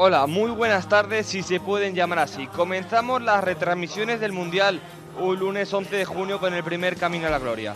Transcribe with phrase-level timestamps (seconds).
[0.00, 2.46] Hola, muy buenas tardes, si se pueden llamar así.
[2.46, 4.80] Comenzamos las retransmisiones del Mundial
[5.18, 7.74] un lunes 11 de junio con el primer Camino a la Gloria.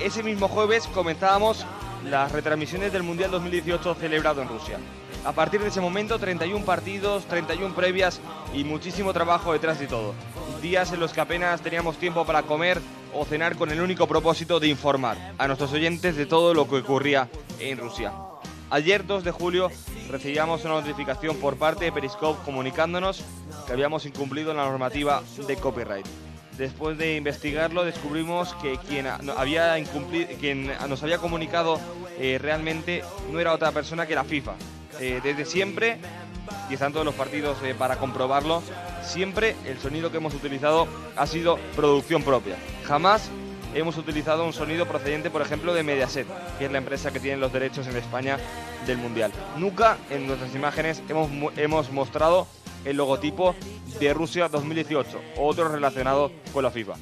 [0.00, 1.66] Ese mismo jueves comenzábamos
[2.04, 4.78] las retransmisiones del Mundial 2018 celebrado en Rusia.
[5.24, 8.20] A partir de ese momento, 31 partidos, 31 previas
[8.54, 10.14] y muchísimo trabajo detrás de todo.
[10.62, 12.80] Días en los que apenas teníamos tiempo para comer
[13.12, 16.76] o cenar con el único propósito de informar a nuestros oyentes de todo lo que
[16.76, 18.12] ocurría en Rusia.
[18.70, 19.70] Ayer, 2 de julio,
[20.08, 23.24] recibíamos una notificación por parte de Periscope comunicándonos
[23.66, 26.06] que habíamos incumplido la normativa de copyright.
[26.56, 29.76] Después de investigarlo, descubrimos que quien, había
[30.40, 31.78] quien nos había comunicado
[32.18, 34.54] eh, realmente no era otra persona que la FIFA.
[35.00, 35.98] Eh, desde siempre,
[36.70, 38.62] y están todos los partidos eh, para comprobarlo,
[39.02, 42.56] siempre el sonido que hemos utilizado ha sido producción propia.
[42.84, 43.30] Jamás
[43.74, 46.26] hemos utilizado un sonido procedente, por ejemplo, de Mediaset,
[46.58, 48.38] que es la empresa que tiene los derechos en España
[48.86, 49.32] del Mundial.
[49.56, 52.46] Nunca en nuestras imágenes hemos, hemos mostrado
[52.84, 53.54] el logotipo
[54.00, 56.94] de Rusia 2018 o otro relacionado con la FIFA.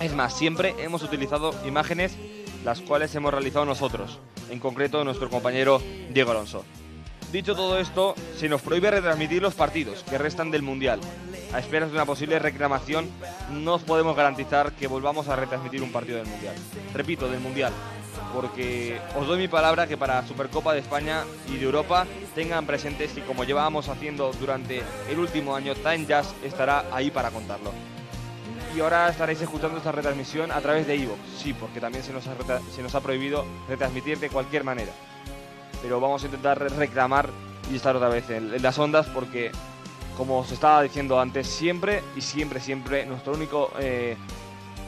[0.00, 2.16] Es más, siempre hemos utilizado imágenes
[2.64, 4.18] las cuales hemos realizado nosotros,
[4.50, 6.64] en concreto nuestro compañero Diego Alonso.
[7.32, 11.00] Dicho todo esto, se nos prohíbe retransmitir los partidos que restan del Mundial.
[11.52, 13.08] A esperas de una posible reclamación,
[13.50, 16.54] no os podemos garantizar que volvamos a retransmitir un partido del Mundial.
[16.92, 17.72] Repito, del Mundial
[18.32, 23.12] porque os doy mi palabra que para Supercopa de España y de Europa tengan presentes
[23.12, 27.72] que como llevábamos haciendo durante el último año, Time Jazz estará ahí para contarlo.
[28.76, 32.26] Y ahora estaréis escuchando esta retransmisión a través de Ivo, sí, porque también se nos,
[32.26, 32.34] ha
[32.74, 34.92] se nos ha prohibido retransmitir de cualquier manera.
[35.80, 37.30] Pero vamos a intentar reclamar
[37.72, 39.50] y estar otra vez en, las ondas porque,
[40.16, 44.16] como os estaba diciendo antes, siempre y siempre, siempre, nuestro único eh,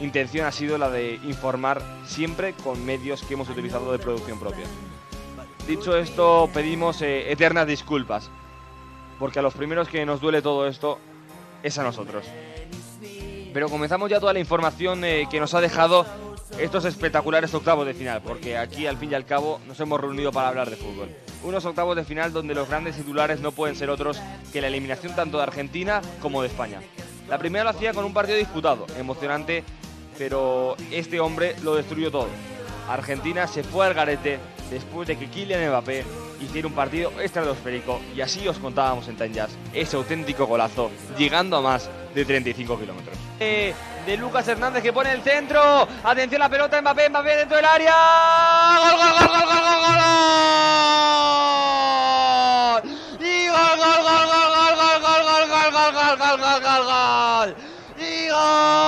[0.01, 4.65] intención ha sido la de informar siempre con medios que hemos utilizado de producción propia.
[5.67, 8.31] Dicho esto, pedimos eh, eternas disculpas,
[9.19, 10.97] porque a los primeros que nos duele todo esto
[11.61, 12.25] es a nosotros.
[13.53, 16.05] Pero comenzamos ya toda la información eh, que nos ha dejado
[16.57, 20.31] estos espectaculares octavos de final, porque aquí al fin y al cabo nos hemos reunido
[20.31, 21.09] para hablar de fútbol.
[21.43, 24.19] Unos octavos de final donde los grandes titulares no pueden ser otros
[24.51, 26.81] que la eliminación tanto de Argentina como de España.
[27.27, 29.63] La primera lo hacía con un partido disputado, emocionante
[30.19, 32.27] pero este hombre lo destruyó todo.
[32.89, 34.37] Argentina se fue al garete
[34.69, 36.03] después de que Kylian Mbappé
[36.41, 41.61] hiciera un partido estratosférico y así os contábamos en Time ese auténtico golazo, llegando a
[41.61, 43.17] más de 35 kilómetros.
[43.39, 43.73] Eh,
[44.09, 47.93] de Lucas Hernández que pone el centro, atención la pelota, Mbappé, Mbappé dentro del área,
[48.79, 49.97] gol, gol, gol, gol, gol, gol,
[52.71, 52.89] gol,
[53.19, 56.83] y gol, gol, gol, gol, gol, gol, gol, gol, gol, gol, gol, gol, gol, gol,
[56.85, 57.49] gol,
[57.99, 58.79] y gol.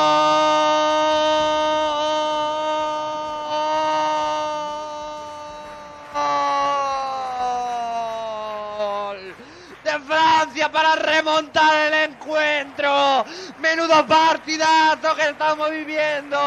[10.70, 13.26] para remontar el encuentro.
[13.72, 16.38] Menudo partidazo que estamos viviendo.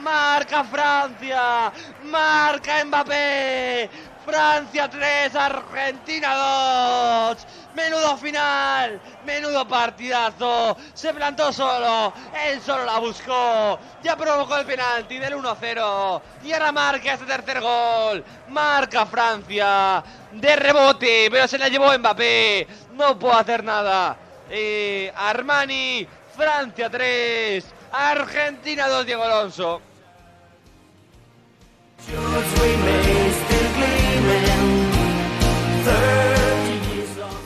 [0.00, 1.72] Marca Francia,
[2.06, 3.88] marca Mbappé.
[4.26, 7.46] Francia 3, Argentina 2.
[7.76, 10.76] Menudo final, menudo partidazo.
[10.92, 12.12] Se plantó solo,
[12.46, 13.78] él solo la buscó.
[14.02, 16.20] Ya provocó el penalti del 1-0.
[16.42, 18.24] Y ahora marca ese tercer gol.
[18.48, 20.02] Marca Francia
[20.32, 22.66] de rebote, pero se la llevó Mbappé.
[22.94, 24.16] No puedo hacer nada.
[24.50, 26.06] Eh, Armani,
[26.36, 29.80] Francia 3, Argentina 2, Diego Alonso.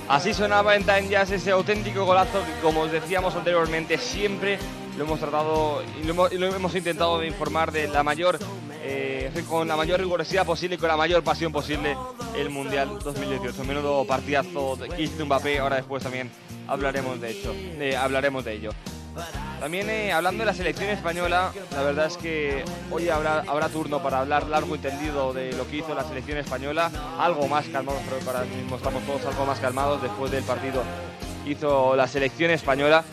[0.09, 4.59] Así sonaba en Time Jazz ese auténtico golazo que, como os decíamos anteriormente, siempre
[4.97, 8.39] lo hemos tratado y lo hemos, intentado de informar de la mayor,
[8.83, 11.95] eh, con la mayor rigurosidad posible y con la mayor pasión posible
[12.37, 13.65] el Mundial 2018.
[13.65, 16.31] Menudo partidazo de Kylian Mbappé, ahora después también
[16.69, 17.55] hablaremos de, hecho,
[17.99, 18.71] hablaremos de ello.
[19.59, 24.01] También eh, hablando de la selección española, la verdad es que hoy habrá, habrá turno
[24.01, 28.01] para hablar largo y tendido de lo que hizo la selección española, algo más calmados,
[28.07, 30.85] creo que ahora mismo estamos todos algo más calmados después del partido
[31.45, 33.05] que hizo la selección española.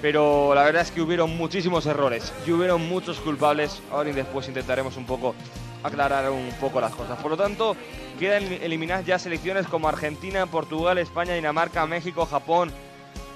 [0.00, 3.82] Pero la verdad es que hubieron muchísimos errores y hubieron muchos culpables.
[3.90, 5.34] Ahora y después intentaremos un poco
[5.82, 7.18] aclarar un poco las cosas.
[7.18, 7.76] Por lo tanto,
[8.16, 12.72] quedan eliminadas ya selecciones como Argentina, Portugal, España, Dinamarca, México, Japón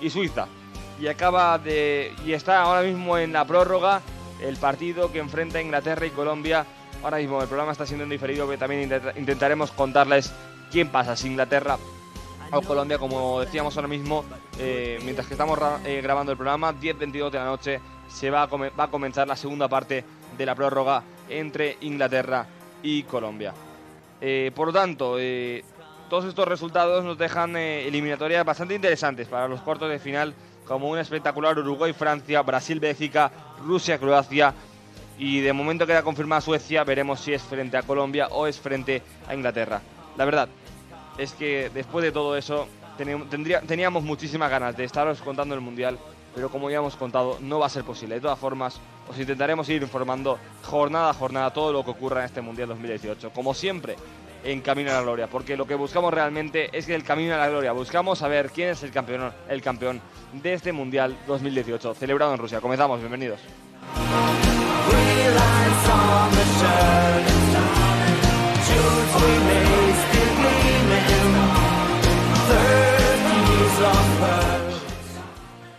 [0.01, 0.49] y Suiza
[1.01, 4.03] y acaba de y está ahora mismo en la prórroga
[4.41, 6.67] el partido que enfrenta Inglaterra y Colombia.
[7.03, 10.33] Ahora mismo el programa está siendo diferido, pero también intentaremos contarles
[10.71, 11.79] quién pasa, si Inglaterra
[12.53, 14.25] o Colombia, como decíamos ahora mismo,
[14.59, 18.47] eh, mientras que estamos eh, grabando el programa, 10-22 de la noche, se va a,
[18.47, 20.05] va a comenzar la segunda parte
[20.37, 22.47] de la prórroga entre Inglaterra
[22.83, 23.55] y Colombia.
[24.21, 25.17] Eh, por lo tanto,
[26.11, 30.35] todos estos resultados nos dejan eh, eliminatorias bastante interesantes para los cuartos de final,
[30.67, 33.31] como un espectacular Uruguay-Francia, Brasil-Bélgica,
[33.65, 34.53] Rusia-Croacia.
[35.19, 39.03] Y de momento queda confirmada Suecia, veremos si es frente a Colombia o es frente
[39.29, 39.81] a Inglaterra.
[40.17, 40.49] La verdad
[41.17, 42.67] es que después de todo eso
[43.67, 45.99] teníamos muchísimas ganas de estaros contando el Mundial,
[46.35, 48.17] pero como ya hemos contado, no va a ser posible.
[48.17, 48.81] De todas formas,
[49.11, 53.31] os intentaremos ir informando jornada a jornada todo lo que ocurra en este Mundial 2018.
[53.31, 53.97] Como siempre,
[54.45, 57.49] en Camino a la Gloria, porque lo que buscamos realmente es el Camino a la
[57.49, 60.01] Gloria buscamos saber quién es el campeón, el campeón
[60.33, 62.61] de este Mundial 2018 celebrado en Rusia.
[62.61, 63.41] Comenzamos, bienvenidos.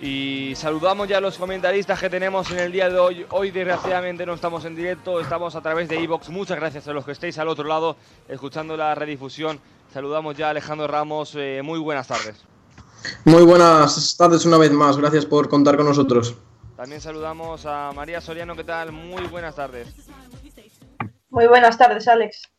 [0.02, 3.26] Y saludamos ya a los comentaristas que tenemos en el día de hoy.
[3.30, 6.30] Hoy desgraciadamente no estamos en directo, estamos a través de Evox.
[6.30, 7.96] Muchas gracias a los que estéis al otro lado
[8.28, 9.60] escuchando la redifusión.
[9.94, 11.34] Saludamos ya a Alejandro Ramos.
[11.36, 12.44] Eh, muy buenas tardes.
[13.26, 14.98] Muy buenas tardes una vez más.
[14.98, 16.36] Gracias por contar con nosotros.
[16.76, 18.56] También saludamos a María Soriano.
[18.56, 18.92] ¿Qué tal?
[18.92, 19.88] Muy buenas tardes.
[21.30, 22.50] Muy buenas tardes, Alex.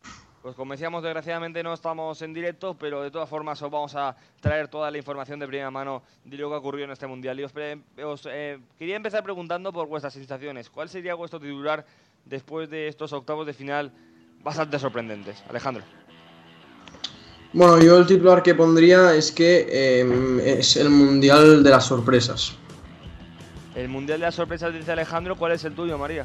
[0.42, 4.16] Pues como decíamos, desgraciadamente no estamos en directo, pero de todas formas os vamos a
[4.40, 7.38] traer toda la información de primera mano de lo que ocurrió en este Mundial.
[7.38, 10.68] Y os, eh, quería empezar preguntando por vuestras sensaciones.
[10.68, 11.86] ¿Cuál sería vuestro titular
[12.24, 13.92] después de estos octavos de final
[14.42, 15.44] bastante sorprendentes?
[15.48, 15.84] Alejandro.
[17.52, 22.56] Bueno, yo el titular que pondría es que em, es el Mundial de las Sorpresas.
[23.76, 25.36] El Mundial de las Sorpresas, dice Alejandro.
[25.36, 26.24] ¿Cuál es el tuyo, María?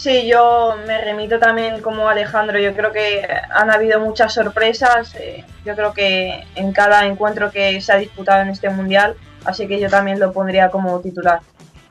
[0.00, 2.58] Sí, yo me remito también como Alejandro.
[2.58, 5.14] Yo creo que han habido muchas sorpresas.
[5.16, 9.14] Eh, yo creo que en cada encuentro que se ha disputado en este mundial,
[9.44, 11.40] así que yo también lo pondría como titular.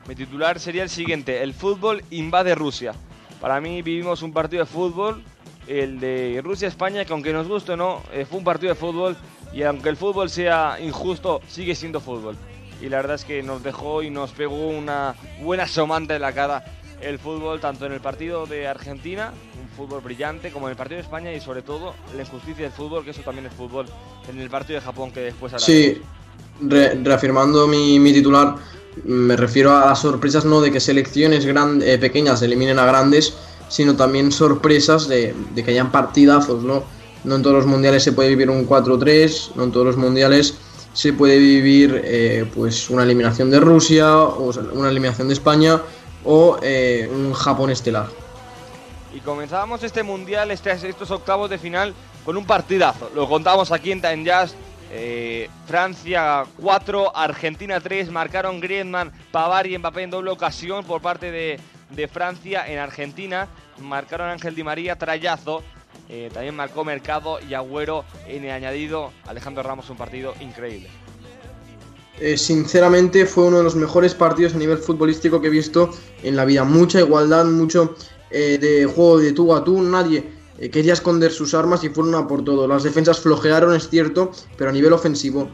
[0.08, 2.94] Mi titular sería el siguiente: el fútbol invade Rusia.
[3.40, 5.22] Para mí vivimos un partido de fútbol,
[5.68, 9.16] el de Rusia-España, que aunque nos guste o no, eh, fue un partido de fútbol
[9.52, 12.36] y aunque el fútbol sea injusto, sigue siendo fútbol.
[12.80, 16.32] Y la verdad es que nos dejó y nos pegó una buena somanta en la
[16.32, 16.64] cara
[17.00, 20.96] el fútbol tanto en el partido de Argentina, un fútbol brillante, como en el partido
[20.96, 23.86] de España y sobre todo la injusticia del fútbol, que eso también es fútbol,
[24.28, 26.00] en el partido de Japón que después Sí,
[26.60, 28.56] reafirmando mi, titular,
[29.04, 33.34] me refiero a las sorpresas no de que selecciones eh, pequeñas eliminen a grandes,
[33.68, 36.84] sino también sorpresas de, que hayan partidazos, ¿no?
[37.22, 40.54] No en todos los mundiales se puede vivir un 4-3, no en todos los mundiales
[40.92, 45.80] se puede vivir eh, pues una eliminación de Rusia o una eliminación de España
[46.24, 48.06] o eh, un Japón estelar.
[49.12, 51.94] Y comenzábamos este mundial, este, estos octavos de final,
[52.24, 53.10] con un partidazo.
[53.14, 54.54] Lo contamos aquí en Time Jazz.
[54.92, 61.30] Eh, Francia 4, Argentina 3, marcaron Griezmann, Pavar y Mbappé en doble ocasión por parte
[61.30, 63.48] de, Francia en Argentina.
[63.78, 65.62] Marcaron Ángel Di María, trayazo.
[66.08, 69.12] Eh, también marcó Mercado y Agüero en el añadido.
[69.26, 70.88] Alejandro Ramos, un partido increíble.
[72.20, 75.90] Eh, sinceramente fue uno de los mejores partidos a nivel futbolístico que he visto
[76.22, 76.64] en la vida.
[76.64, 77.94] Mucha igualdad, mucho
[78.30, 79.80] eh, de juego de tú a tú.
[79.80, 82.68] Nadie eh, quería esconder sus armas y fueron a por todo.
[82.68, 85.48] Las defensas flojearon, es cierto, pero a nivel ofensivo,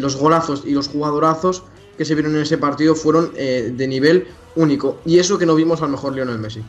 [0.00, 1.62] los golazos y los jugadorazos
[1.96, 5.00] que se vieron en ese partido fueron de nivel único.
[5.06, 6.62] Y eso que no vimos al mejor Lionel Messi.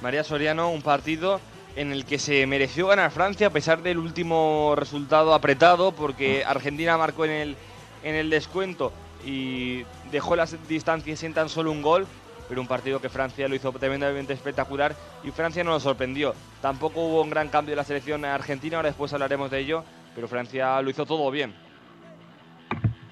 [0.00, 1.40] María Soriano, un partido
[1.76, 6.96] en el que se mereció ganar Francia a pesar del último resultado apretado, porque Argentina
[6.96, 7.56] marcó en el
[8.02, 8.92] en el descuento
[9.24, 12.06] y dejó las distancias en tan solo un gol,
[12.48, 14.94] pero un partido que Francia lo hizo tremendamente espectacular
[15.24, 16.34] y Francia no nos sorprendió.
[16.60, 20.28] Tampoco hubo un gran cambio de la selección argentina, ahora después hablaremos de ello, pero
[20.28, 21.54] Francia lo hizo todo bien.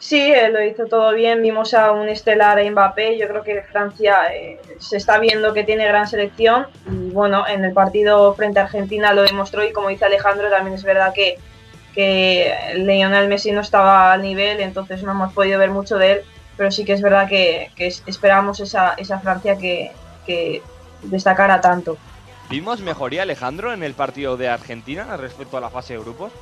[0.01, 1.43] Sí, eh, lo hizo todo bien.
[1.43, 3.19] Vimos a un estelar Mbappé.
[3.19, 6.67] Yo creo que Francia eh, se está viendo que tiene gran selección.
[6.91, 9.63] Y bueno, en el partido frente a Argentina lo demostró.
[9.63, 11.39] Y como dice Alejandro, también es verdad que
[11.95, 16.21] que Lionel Messi no estaba al nivel, entonces no hemos podido ver mucho de él,
[16.57, 17.71] pero sí que es verdad que,
[18.07, 19.93] esperamos esa, esa Francia que,
[20.27, 20.63] que,
[21.03, 21.97] destacara tanto.
[22.51, 26.33] ¿Vimos mejoría, Alejandro, en el partido de Argentina respecto a la fase de grupos?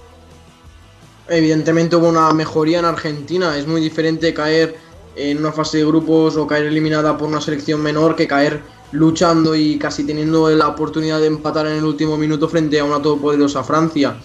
[1.28, 4.76] Evidentemente hubo una mejoría en Argentina, es muy diferente caer
[5.14, 8.62] en una fase de grupos o caer eliminada por una selección menor que caer
[8.92, 13.02] luchando y casi teniendo la oportunidad de empatar en el último minuto frente a una
[13.02, 14.16] todopoderosa Francia.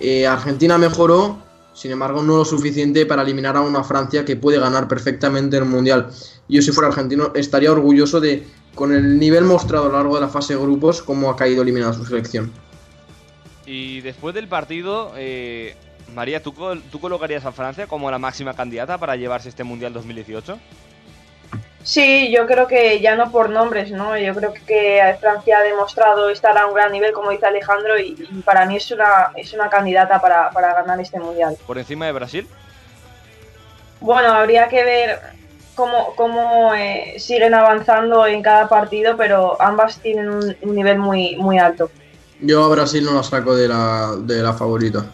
[0.00, 1.38] Eh, Argentina mejoró,
[1.72, 5.64] sin embargo, no lo suficiente para eliminar a una Francia que puede ganar perfectamente el
[5.64, 6.10] Mundial.
[6.48, 10.20] Yo, si fuera argentino, estaría orgulloso de, con el nivel mostrado a lo largo de
[10.20, 12.52] la fase de grupos, cómo ha caído eliminada su selección.
[13.66, 15.74] Y después del partido, eh,
[16.14, 16.52] María, ¿tú,
[16.90, 20.58] ¿tú colocarías a Francia como la máxima candidata para llevarse este Mundial 2018?
[21.84, 24.16] Sí, yo creo que ya no por nombres, ¿no?
[24.16, 28.14] Yo creo que Francia ha demostrado estar a un gran nivel, como dice Alejandro, y,
[28.42, 31.58] para mí es una, es una candidata para, ganar este mundial.
[31.66, 32.48] ¿Por encima de Brasil?
[34.00, 35.20] Bueno, habría que ver
[35.74, 41.58] cómo, cómo eh, siguen avanzando en cada partido, pero ambas tienen un, nivel muy, muy
[41.58, 41.90] alto.
[42.40, 45.04] Yo a Brasil no la saco de la, de la favorita.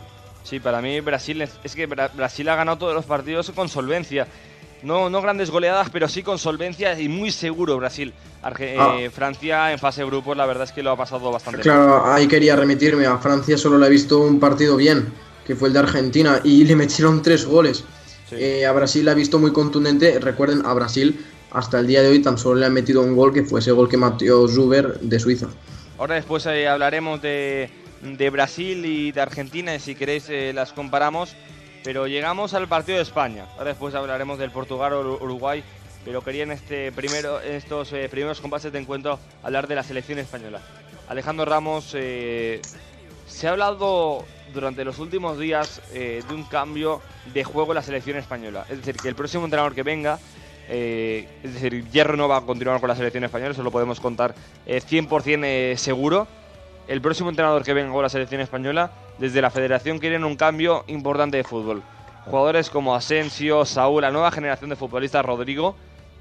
[0.44, 4.28] Sí, para mí Brasil es, es que Brasil ha ganado todos los partidos con solvencia.
[4.82, 8.14] No, no grandes goleadas, pero sí con solvencia y muy seguro Brasil.
[8.42, 8.96] Ah.
[8.98, 12.06] Eh, Francia en fase de grupos, la verdad es que lo ha pasado bastante Claro,
[12.06, 13.06] ahí quería remitirme.
[13.06, 15.12] A Francia solo le he visto un partido bien,
[15.46, 17.84] que fue el de Argentina, y le metieron tres goles.
[18.32, 20.18] Eh, a Brasil la he visto muy contundente.
[20.18, 23.34] Recuerden, a Brasil hasta el día de hoy tan solo le han metido un gol,
[23.34, 25.48] que fue ese gol que metió Zuber de Suiza.
[25.98, 27.68] Ahora después eh, hablaremos de,
[28.02, 31.34] de, Brasil y de Argentina, y si queréis las comparamos.
[31.82, 33.46] Pero llegamos al partido de España.
[33.56, 35.62] Ahora después hablaremos del Portugal o Uruguay.
[36.04, 39.82] Pero quería en, este primero, en estos eh, primeros compases de encuentro hablar de la
[39.82, 40.60] selección española.
[41.08, 42.62] Alejandro Ramos, eh,
[43.26, 47.82] se ha hablado durante los últimos días eh, de un cambio de juego en la
[47.82, 48.64] selección española.
[48.70, 50.18] Es decir, que el próximo entrenador que venga,
[50.68, 54.36] es decir, Hierro no va a continuar con la selección española, eso lo podemos contar
[54.66, 56.28] 100% seguro.
[56.86, 60.82] El próximo entrenador que venga con la selección española desde la federación quieren un cambio
[60.88, 61.82] importante de fútbol.
[62.24, 65.76] Jugadores como Asensio, Saúl, la nueva generación de futbolistas, Rodrigo,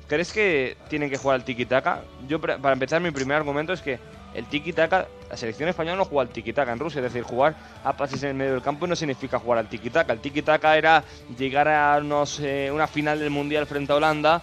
[0.08, 2.01] ¿crees que tienen que jugar al tiki-taka?
[2.27, 4.00] Yo, para empezar, mi primer argumento es que
[4.34, 7.94] el tiki-taka, la selección española no juega al tiki-taka en Rusia, es decir, jugar a
[7.96, 10.13] pases en el medio del campo no significa jugar al tiki-taka.
[10.13, 11.03] El tiki-taka era
[11.38, 14.41] llegar a una final del Mundial frente a Holanda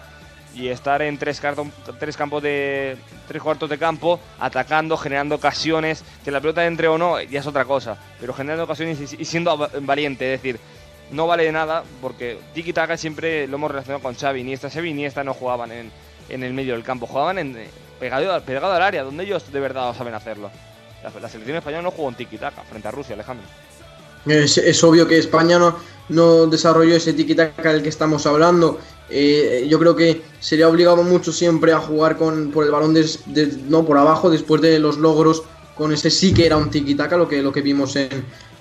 [0.56, 2.96] y estar en tres, campos de
[3.28, 7.46] tres cuartos de campo atacando, generando ocasiones, que la pelota entre o no ya es
[7.46, 10.58] otra cosa, pero generando ocasiones y, siendo valiente, es decir,
[11.10, 14.70] no vale de nada porque tiki taka siempre lo hemos relacionado con Xavi, ni esta
[14.70, 15.92] Xavi ni esta no jugaban en,
[16.30, 17.56] en el medio del campo, jugaban en,
[18.00, 20.50] pegado, pegado al área, donde ellos de verdad saben hacerlo.
[21.20, 23.46] La, selección española no jugó en tiki taka frente a Rusia, Alejandro.
[24.26, 25.76] Es, obvio que España no,
[26.08, 28.80] no desarrolló ese tiki-taka del que estamos hablando.
[29.08, 32.96] Eh, yo creo que sería obligado mucho siempre a jugar con, por el balón
[33.68, 35.44] no por abajo después de los logros
[35.76, 37.96] con ese sí que era un tiki-taka lo que, lo que vimos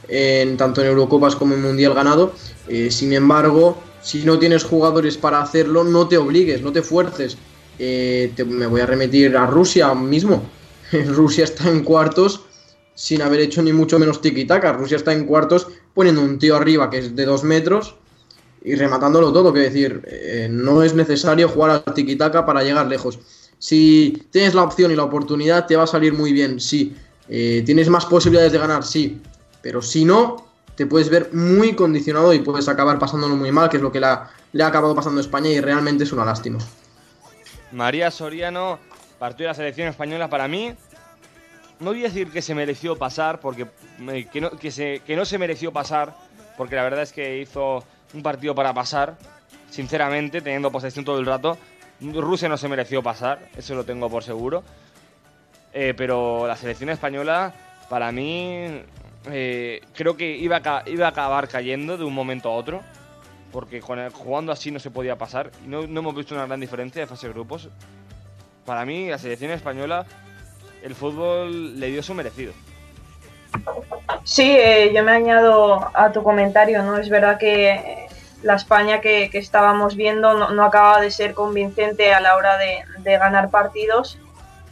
[0.08, 2.34] en, tanto en Eurocopas como en Mundial ganado.
[2.68, 7.38] Eh, sin embargo, si no tienes jugadores para hacerlo, no te obligues, no te fuerces.
[7.80, 10.44] Eh, me voy a remitir a Rusia mismo.
[11.08, 12.42] Rusia está en cuartos
[12.94, 14.74] sin haber hecho ni mucho menos tiki-taka.
[14.74, 17.96] Rusia está en cuartos poniendo un tío arriba que es de dos metros
[18.66, 19.54] y rematándolo todo.
[19.54, 23.20] Que decir, eh, no es necesario jugar al tiki-taka para llegar lejos.
[23.60, 26.96] Si tienes la opción y la oportunidad, te va a salir muy bien, sí.
[27.30, 29.22] Eh, tienes más posibilidades de ganar, sí.
[29.62, 33.78] Pero si no, te puedes ver muy condicionado y puedes acabar pasándolo muy mal, que
[33.78, 36.60] es lo que le ha acabado pasando a España y realmente es una lástima.
[37.72, 38.80] María Soriano,
[39.20, 40.74] partido de la selección española para mí,
[41.80, 43.68] no voy a decir que se mereció pasar, porque
[44.32, 46.16] que no, que, se, que no se mereció pasar,
[46.58, 47.84] porque la verdad es que hizo
[48.16, 49.16] un partido para pasar,
[49.70, 51.58] sinceramente, teniendo posesión todo el rato.
[52.02, 54.64] Rusia no se mereció pasar, eso lo tengo por seguro.
[55.74, 57.54] Eh, pero la selección española,
[57.90, 58.82] para mí,
[59.30, 62.82] eh, creo que iba a, iba a acabar cayendo de un momento a otro.
[63.52, 65.52] Porque jugando así no se podía pasar.
[65.66, 67.70] No, no hemos visto una gran diferencia de fase de grupos.
[68.66, 70.06] Para mí, la selección española
[70.86, 72.54] el fútbol le dio su merecido.
[74.24, 76.98] Sí, eh, yo me añado a tu comentario, ¿no?
[76.98, 78.05] Es verdad que
[78.46, 83.18] la España que, estábamos viendo no, no, acaba de ser convincente a la hora de,
[83.18, 84.20] ganar partidos.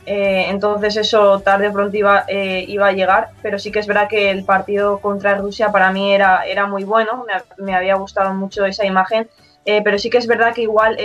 [0.05, 3.87] Eh, entonces eso tarde o pronto iba, eh, iba a llegar, pero sí que es
[3.87, 7.25] verdad que el partido contra Rusia para mí era, era muy bueno,
[7.57, 9.29] me, había gustado mucho esa imagen,
[9.65, 10.97] pero sí que es verdad que igual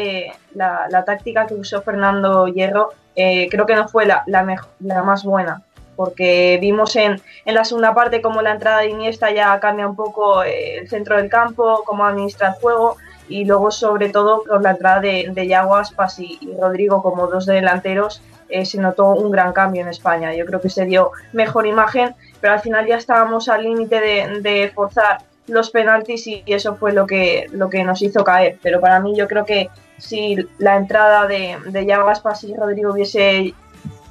[0.53, 5.25] la, la, táctica que usó Fernando Hierro eh, creo que no fue la, la, más
[5.25, 5.61] buena,
[5.99, 9.97] porque vimos en, en, la segunda parte como la entrada de Iniesta ya cambia un
[9.97, 12.97] poco eh, el centro del campo, cómo administra el juego,
[13.29, 17.47] y luego sobre todo con la entrada de, de Yaguas, Pasi y Rodrigo como dos
[17.47, 20.33] delanteros, eh, se notó un gran cambio en España.
[20.37, 24.41] Yo creo que se dio mejor imagen, pero al final ya estábamos al límite de,
[24.41, 28.57] de forzar los penaltis y eso fue lo que, lo que nos hizo caer.
[28.63, 33.53] Pero para mí yo creo que si la entrada de, de Yagas y Rodrigo hubiese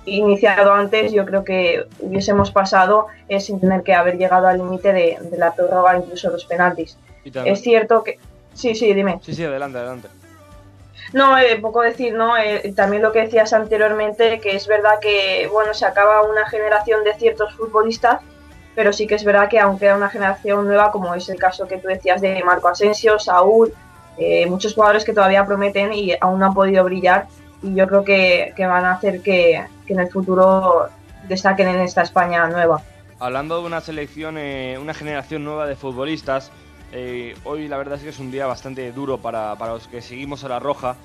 [0.07, 4.93] iniciado antes, yo creo que hubiésemos pasado eh, sin tener que haber llegado al límite
[4.93, 6.97] de, la prórroga, incluso los penaltis.
[7.23, 8.19] Es cierto que...
[8.53, 9.19] Sí, sí, dime.
[9.21, 10.07] Sí, sí, adelante, adelante.
[11.13, 12.37] No, eh, poco decir, ¿no?
[12.37, 17.03] Eh, también lo que decías anteriormente, que es verdad que, bueno, se acaba una generación
[17.03, 18.21] de ciertos futbolistas,
[18.75, 21.67] pero sí que es verdad que aunque queda una generación nueva, como es el caso
[21.67, 23.73] que tú decías de Marco Asensio, Saúl,
[24.17, 27.27] eh, muchos jugadores que todavía prometen y aún no han podido brillar.
[27.61, 30.89] Y yo creo que, van a hacer que, en el futuro
[31.27, 32.81] destaquen en esta España nueva.
[33.19, 36.51] Hablando de una selección, eh, una generación nueva de futbolistas,
[36.91, 40.43] eh, hoy la verdad es que es un día bastante duro para, los que seguimos
[40.43, 40.95] a la Roja,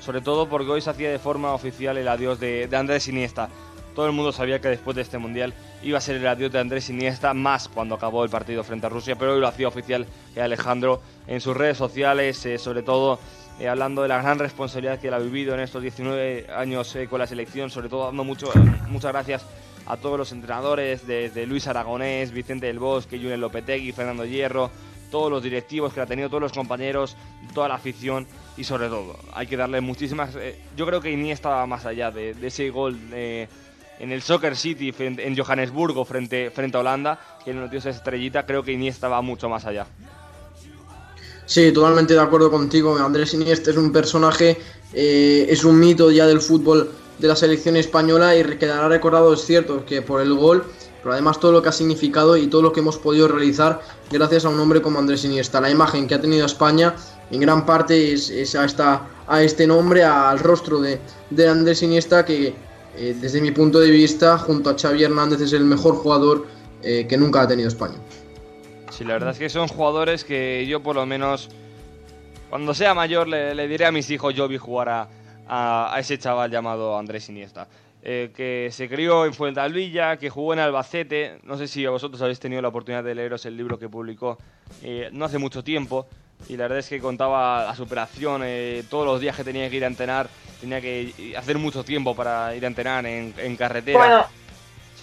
[0.00, 3.48] sobre todo porque hoy se hacía de forma oficial el adiós de, de Andrés Iniesta.
[3.94, 5.52] Todo el mundo sabía que después de este mundial
[5.82, 8.90] iba a ser el adiós de Andrés Iniesta, más cuando acabó el partido frente a
[8.90, 13.18] Rusia, pero hoy lo hacía oficial Alejandro en sus redes sociales, eh, sobre todo
[13.60, 17.08] eh, hablando de la gran responsabilidad que él ha vivido en estos 19 años eh,
[17.08, 18.50] con la selección, sobre todo dando mucho,
[18.88, 19.44] muchas gracias
[19.86, 24.70] a todos los entrenadores, desde Luis Aragonés, Vicente del Bosque, Julen Lopetegui, Fernando Hierro,
[25.10, 27.16] todos los directivos que ha tenido, todos los compañeros,
[27.52, 30.36] toda la afición y sobre todo hay que darle muchísimas...
[30.76, 35.36] yo creo que Iniesta va más allá de, ese gol en el Soccer City en
[35.36, 39.48] Johannesburgo frente, frente a Holanda, que nos dio esa estrellita, creo que Iniesta va mucho
[39.48, 39.86] más allá.
[41.48, 42.98] Sí, totalmente de acuerdo contigo.
[42.98, 44.58] Andrés Iniesta es un personaje,
[44.92, 49.46] eh, es un mito ya del fútbol de la selección española y quedará recordado, es
[49.46, 50.62] cierto, que por el gol,
[51.02, 54.44] pero además todo lo que ha significado y todo lo que hemos podido realizar gracias
[54.44, 55.58] a un hombre como Andrés Iniesta.
[55.58, 56.94] La imagen que ha tenido España
[57.30, 61.00] en gran parte es, a, esta, a este nombre, al rostro de,
[61.48, 62.54] Andrés Iniesta que
[62.94, 66.46] eh, desde mi punto de vista, junto a Xavi Hernández, es el mejor jugador
[66.82, 67.96] eh, que nunca ha tenido España.
[68.98, 71.50] Sí, la verdad es que son jugadores que yo por lo menos,
[72.50, 75.08] cuando sea mayor, le, diré a mis hijos yo vi jugar a,
[75.46, 77.68] a, ese chaval llamado Andrés Iniesta.
[78.02, 81.38] Eh, que se crió en Fuentalvilla, que jugó en Albacete.
[81.44, 84.36] No sé si vosotros habéis tenido la oportunidad de leeros el libro que publicó
[85.12, 86.08] no hace mucho tiempo.
[86.48, 88.42] Y la verdad es que contaba la superación,
[88.90, 90.28] todos los días que tenía que ir a entrenar
[90.60, 93.98] tenía que hacer mucho tiempo para ir a entrenar en, carretera.
[93.98, 94.26] Bueno,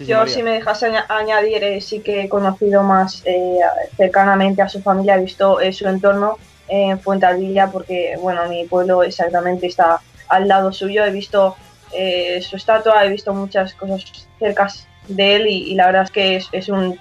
[0.00, 3.60] yo si me dejas añadir, eh, sí que he conocido más eh,
[3.96, 6.38] cercanamente a su familia, he visto eh, su entorno
[6.68, 11.56] en Fuentalvilla, porque bueno, mi pueblo exactamente está al lado suyo, he visto
[12.42, 14.04] su estatua, he visto muchas cosas
[14.38, 14.68] cerca
[15.08, 16.98] de él y, la verdad es que es, un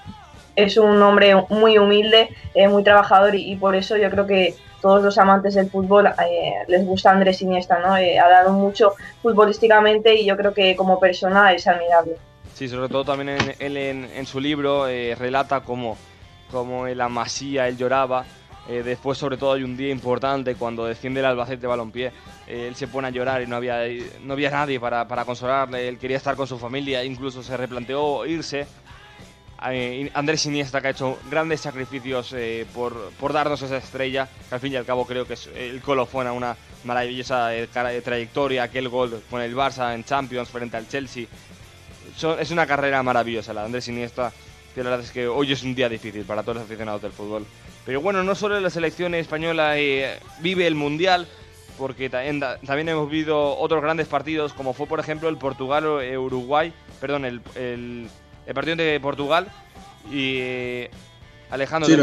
[0.56, 2.30] es un hombre muy humilde,
[2.70, 4.56] muy trabajador y, por eso yo creo que
[4.86, 7.98] todos los amantes del fútbol eh, les gusta Andrés Iniesta, ¿no?
[7.98, 12.18] Eh, ha dado mucho futbolísticamente y yo creo que como persona es admirable.
[12.56, 15.96] Sí, sobre todo también en, él en, su libro eh, relata cómo,
[16.50, 18.26] cómo en la masía él lloraba.
[18.68, 22.12] después, sobre todo, hay un día importante cuando desciende el Albacete Balompié.
[22.48, 23.82] él se pone a llorar y no había,
[24.24, 25.88] no había nadie para, para consolarle.
[25.88, 28.66] Él quería estar con su familia, incluso se replanteó irse
[29.72, 34.62] eh, Andrés Iniesta que ha hecho grandes sacrificios eh, por, darnos esa estrella, que al
[34.62, 38.90] fin y al cabo creo que es el colofón a una maravillosa eh, trayectoria, aquel
[38.90, 41.26] gol con el Barça en Champions frente al Chelsea.
[42.40, 44.32] Es una carrera maravillosa la de Andrés Iniesta,
[44.74, 47.12] que la verdad es que hoy es un día difícil para todos los aficionados del
[47.12, 47.46] fútbol.
[47.86, 49.76] Pero bueno, no solo la selección española
[50.40, 51.28] vive el Mundial,
[51.78, 57.26] porque también, también, hemos vivido otros grandes partidos, como fue por ejemplo el Portugal-Uruguay, perdón,
[57.26, 58.10] el
[58.46, 59.48] el partido de Portugal
[60.12, 60.92] y eh,
[61.50, 61.96] Alejandro sí,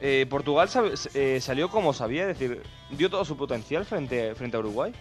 [0.00, 0.68] eh, Portugal
[1.14, 4.92] eh, salió como sabía, es decir, dio todo su potencial frente, frente a Uruguay.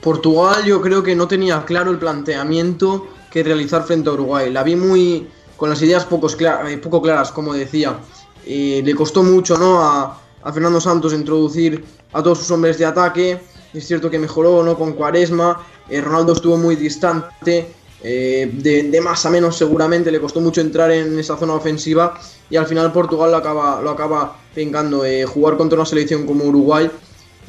[0.00, 4.50] Portugal yo creo que no tenía claro el planteamiento que realizar frente a Uruguay.
[4.50, 7.98] La vi muy con las ideas poco claras, como decía.
[8.46, 9.82] le costó mucho ¿no?
[9.82, 10.18] a,
[10.52, 13.40] Fernando Santos introducir a todos sus hombres de ataque.
[13.74, 14.78] Es cierto que mejoró ¿no?
[14.78, 15.60] con Cuaresma.
[15.90, 17.74] Ronaldo estuvo muy distante.
[18.00, 22.16] Eh, de, más a menos seguramente le costó mucho entrar en esa zona ofensiva
[22.48, 24.36] y al final Portugal lo acaba, lo acaba.
[24.56, 26.90] Eh, jugar contra una selección como Uruguay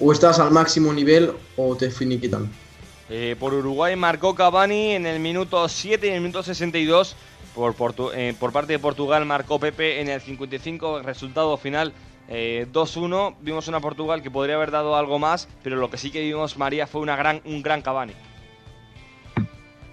[0.01, 2.49] o estás al máximo nivel o te finiquitan.
[3.09, 7.15] Eh, por Uruguay marcó Cavani en el minuto 7 y en el minuto 62.
[7.55, 11.01] Por, por parte de Portugal marcó Pepe en el 55.
[11.01, 11.93] Resultado final
[12.29, 13.35] 2-1.
[13.41, 16.57] Vimos una Portugal que podría haber dado algo más, pero lo que sí que vimos
[16.57, 18.13] María fue una gran, un gran Cavani.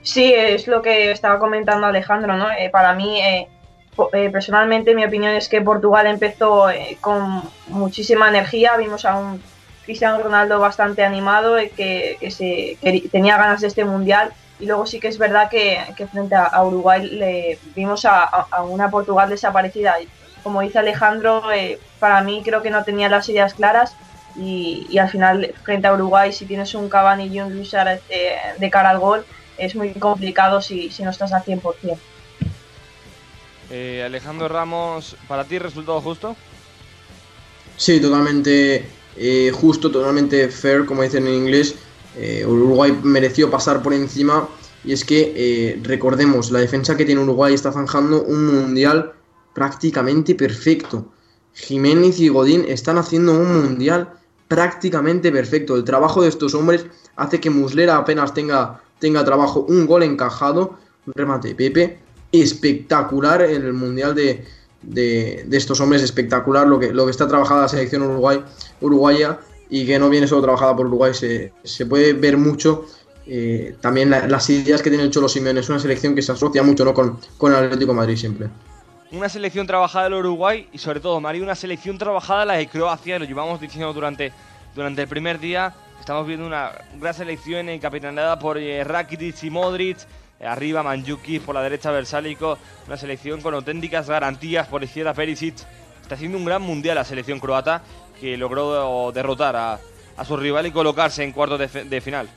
[0.07, 2.49] Sí, es lo que estaba comentando Alejandro, ¿no?
[2.53, 3.49] Eh, para mí, eh,
[4.13, 6.67] eh, personalmente, mi opinión es que Portugal empezó
[7.01, 8.77] con muchísima energía.
[8.77, 9.43] Vimos a un
[9.87, 12.77] Cristiano Ronaldo bastante animado, que, se,
[13.11, 14.33] tenía ganas de este mundial.
[14.59, 15.79] Y luego sí que es verdad que,
[16.11, 19.95] frente a, Uruguay le vimos a, una Portugal desaparecida.
[20.43, 21.43] Como dice Alejandro,
[22.01, 23.95] para mí creo que no tenía las ideas claras.
[24.37, 28.91] Y, al final, frente a Uruguay, si tienes un Cavani y un Luis de cara
[28.91, 29.25] al gol,
[29.57, 31.97] es muy complicado si, no estás al 100%.
[33.71, 36.37] Eh, Alejandro Ramos, ¿para ti resultado justo?
[37.77, 41.75] Sí, totalmente eh, justo, totalmente fair, como dicen en inglés.
[42.17, 44.49] Eh, Uruguay mereció pasar por encima
[44.85, 49.13] y es que eh, recordemos, la defensa que tiene Uruguay está zanjando un mundial
[49.53, 51.13] prácticamente perfecto.
[51.55, 54.13] Jiménez y Godín están haciendo un mundial
[54.49, 55.75] prácticamente perfecto.
[55.77, 59.67] El trabajo de estos hombres hace que Muslera apenas tenga, tenga trabajo.
[59.69, 61.99] Un gol encajado, un remate de Pepe,
[62.31, 64.45] espectacular en el Mundial de,
[64.87, 68.43] de, estos hombres, espectacular lo que, lo que está trabajada la selección Uruguay,
[68.81, 72.87] uruguaya y que no viene solo trabajada por Uruguay, se, se puede ver mucho
[73.27, 75.61] eh, también las ideas que tiene el Cholo Simeone.
[75.61, 76.95] Es una selección que se asocia mucho ¿no?
[76.95, 78.49] con, con el Atlético de Madrid siempre.
[79.11, 83.19] Una selección trabajada del Uruguay y sobre todo, María, una selección trabajada la de Croacia,
[83.19, 84.33] lo llevamos diciendo durante,
[84.75, 85.75] durante el primer día.
[85.99, 86.71] Estamos viendo una
[87.01, 89.99] gran selección encapitaneada por eh, Rakitic y Modric,
[90.41, 95.57] arriba Manjuki, por la derecha Versálico, una selección con auténticas garantías por izquierda Perisic.
[96.03, 97.83] Está haciendo un gran mundial la selección croata
[98.21, 99.79] que logró derrotar a,
[100.17, 102.29] a su rival y colocarse en cuartos de final.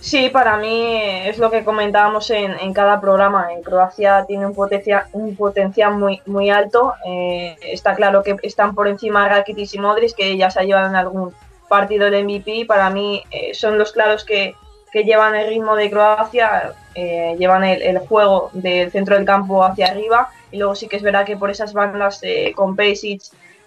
[0.00, 3.52] Sí, para mí es lo que comentábamos en, cada programa.
[3.52, 6.94] En Croacia tiene un, potencia, un potencial muy, muy alto.
[7.04, 10.88] Eh, está claro que están por encima Rakitic y Modric, que ya se ha llevado
[10.88, 11.34] en algún
[11.68, 12.64] partido el MVP.
[12.66, 14.54] Para mí eh, son los claros que,
[14.92, 20.30] llevan el ritmo de Croacia, eh, llevan el, juego del centro del campo hacia arriba.
[20.50, 22.20] Y luego sí que es verdad que por esas bandas
[22.54, 23.22] con Pesic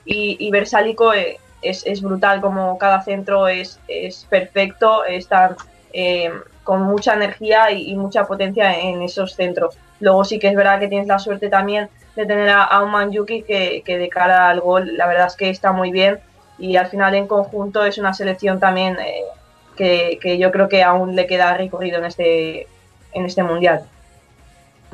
[0.06, 5.06] y, y Versálico es, es, brutal como cada centro es, es perfecto.
[5.06, 5.56] Están
[5.94, 6.32] eh,
[6.64, 9.78] con mucha energía y, mucha potencia en esos centros.
[10.00, 13.44] Luego sí que es verdad que tienes la suerte también de tener a, un Manjuki
[13.44, 16.20] que, que, de cara al gol la verdad es que está muy bien
[16.60, 18.98] y al final en conjunto es una selección también
[19.82, 22.68] que, yo creo que aún le queda recorrido en este,
[23.14, 23.84] en este mundial.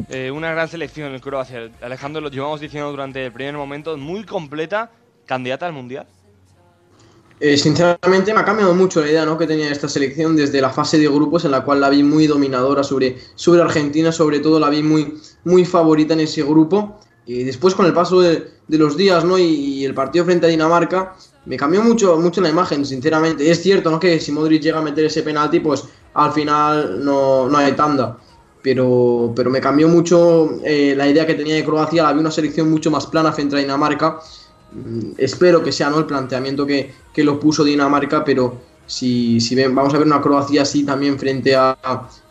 [0.10, 1.70] Eh, una gran selección el Croacia.
[1.82, 4.92] Alejandro, lo llevamos diciendo durante el primer momento, muy completa,
[5.26, 6.06] candidata al mundial.
[7.40, 9.38] Eh, sinceramente me ha cambiado mucho la idea ¿no?
[9.38, 12.26] que tenía esta selección desde la fase de grupos en la cual la vi muy
[12.26, 17.00] dominadora sobre, sobre Argentina, sobre todo la vi muy, muy favorita en ese grupo.
[17.28, 19.38] Y después con el paso de, los días ¿no?
[19.38, 23.50] Y, el partido frente a Dinamarca me cambió mucho, mucho la imagen, sinceramente.
[23.50, 24.00] Es cierto ¿no?
[24.00, 28.18] que si Modric llega a meter ese penalti, pues al final no, no hay tanda.
[28.64, 32.70] Pero, pero me cambió mucho eh, la idea que tenía de Croacia, vi una selección
[32.70, 34.20] mucho más plana frente a Dinamarca
[34.72, 36.00] Mm, espero que sea ¿no?
[36.00, 40.86] el planteamiento que, lo puso Dinamarca, pero si, si vamos a ver una Croacia así
[40.86, 41.78] también frente a,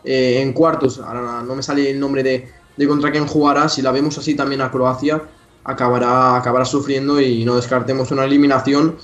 [0.04, 2.48] eh, en cuartos, ahora no me sale el nombre de,
[2.84, 5.22] contra quién jugará, si la vemos así también a Croacia,
[5.64, 8.98] acabará, acabará sufriendo y no descartemos una eliminación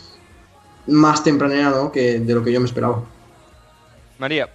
[0.86, 1.90] más tempranera ¿no?
[1.90, 3.02] que de lo que yo me esperaba.
[4.18, 4.48] María.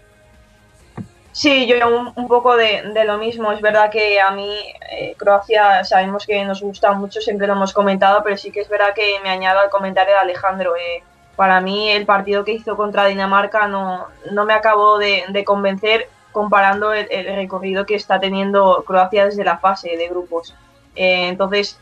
[1.37, 1.75] Sí, yo
[2.15, 3.51] un, poco de, lo mismo.
[3.51, 4.51] Es verdad que a mí
[4.91, 8.69] eh, Croacia sabemos que nos gusta mucho, siempre lo hemos comentado, pero sí que es
[8.69, 10.75] verdad que me añado al comentario de Alejandro.
[10.75, 11.03] Eh,
[11.35, 16.93] para mí el partido que hizo contra Dinamarca no, no me acabó de, convencer comparando
[16.93, 20.53] el, recorrido que está teniendo Croacia desde la fase de grupos.
[20.95, 21.79] Eh, entonces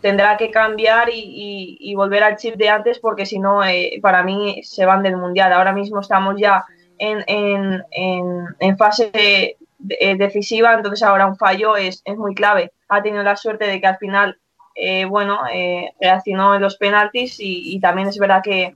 [0.00, 3.60] tendrá que cambiar y, y, volver al chip de antes porque si no,
[4.00, 5.52] para mí se van del Mundial.
[5.52, 6.64] Ahora mismo estamos ya
[7.02, 9.56] en, fase
[9.88, 12.72] eh, decisiva, entonces ahora un fallo es, muy clave.
[12.88, 14.38] Ha tenido la suerte de que al final,
[14.74, 18.74] eh, bueno, eh, reaccionó en los penaltis y, también es verdad que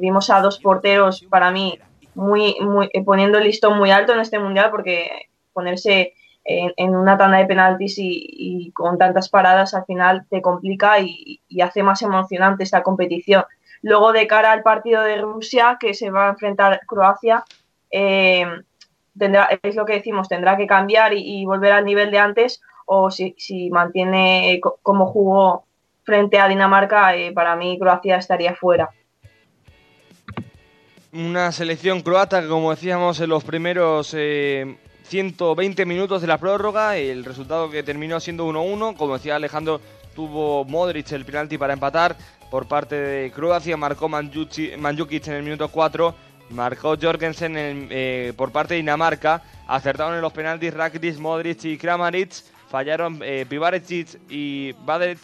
[0.00, 1.78] vimos a dos porteros para mí
[2.14, 7.38] muy, muy poniendo el listón muy alto en este mundial porque ponerse en, una tanda
[7.38, 12.64] de penaltis y, con tantas paradas al final te complica y, y hace más emocionante
[12.64, 13.44] esta competición.
[13.82, 17.44] Luego, de cara al partido de Rusia, que se va a enfrentar Croacia,
[17.90, 18.44] eh,
[19.18, 23.10] tendrá, es lo que decimos, tendrá que cambiar y, volver al nivel de antes, o
[23.10, 23.34] si,
[23.70, 25.64] mantiene como jugó
[26.04, 28.90] frente a Dinamarca, eh, para mí Croacia estaría fuera.
[31.12, 36.96] Una selección croata que, como decíamos, en los primeros 120 eh, minutos de la prórroga,
[36.98, 39.80] el resultado que terminó siendo 1-1, como decía Alejandro,
[40.14, 42.16] tuvo Modric el penalti para empatar,
[42.48, 46.14] por parte de Croacia, marcó Manjukic en el minuto 4,
[46.50, 52.30] marcó Jorgensen eh, por parte de Dinamarca, acertaron en los penaltis Rakitic, Modric y Kramaric,
[52.68, 53.44] fallaron eh,
[54.28, 55.18] y Badec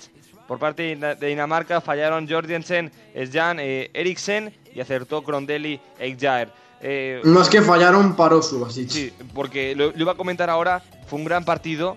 [0.49, 2.90] por parte de Dinamarca, fallaron Jorgensen,
[3.31, 6.53] Sjan, eh, Eriksen y acertó Krondelli Eikjaer.
[6.83, 8.91] Eh, Más que fallaron, paró Subasic.
[8.91, 11.97] Sí, porque lo, iba a comentar ahora, fue un gran partido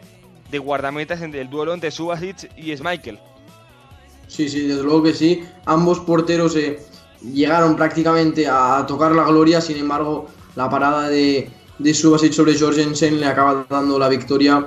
[0.49, 3.19] de guardametas entre el duelo entre Subasic y Schmeichel.
[4.27, 5.43] Sí, sí, desde luego que sí.
[5.65, 6.79] Ambos porteros eh,
[7.21, 13.19] llegaron prácticamente a tocar la gloria, sin embargo, la parada de, de Subasic sobre Jorgensen
[13.19, 14.65] le acaba dando la victoria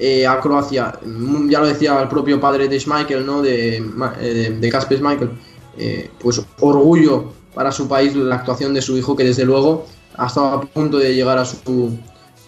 [0.00, 0.98] eh, a Croacia.
[1.04, 3.40] Mm, ya lo decía el propio padre de Schmeichel, ¿no?
[3.40, 5.30] de, eh, de, Kasper Schmeichel.
[6.18, 9.86] pues orgullo para su país la actuación de su hijo, que desde luego
[10.16, 11.98] ha estado a punto de llegar a su,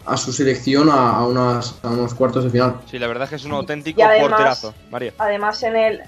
[0.04, 2.76] a su selección a, unas, a unos cuartos de final.
[2.90, 5.12] Sí, la verdad es que es un auténtico porterazo, María.
[5.18, 6.02] Además, en el,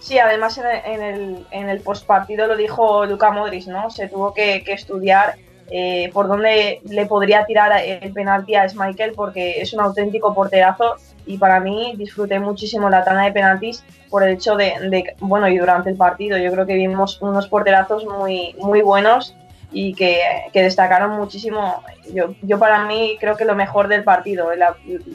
[0.00, 3.90] Sí, además en el, en el, postpartido lo dijo Luca Modric, ¿no?
[3.90, 5.36] Se tuvo que, estudiar
[5.70, 10.96] eh, por dónde le podría tirar el penalti a Schmeichel porque es un auténtico porterazo
[11.26, 15.58] y para mí disfruté muchísimo la tanda de penaltis por el hecho de, bueno, y
[15.58, 19.36] durante el partido yo creo que vimos unos porterazos muy, muy buenos
[19.70, 20.20] y que,
[20.52, 21.84] destacaron muchísimo.
[22.12, 24.48] Yo, yo para mí creo que lo mejor del partido,